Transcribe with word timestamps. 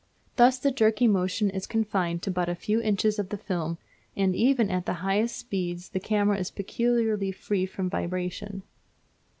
Thus 0.35 0.57
the 0.57 0.71
jerky 0.71 1.07
motion 1.07 1.51
is 1.51 1.67
confined 1.67 2.23
to 2.23 2.31
but 2.31 2.49
a 2.49 2.55
few 2.55 2.81
inches 2.81 3.19
of 3.19 3.29
the 3.29 3.37
film, 3.37 3.77
and 4.17 4.35
even 4.35 4.71
at 4.71 4.87
the 4.87 4.95
highest 5.05 5.37
speeds 5.37 5.89
the 5.89 5.99
camera 5.99 6.39
is 6.39 6.49
peculiarly 6.49 7.31
free 7.31 7.67
from 7.67 7.87
vibration. 7.87 8.63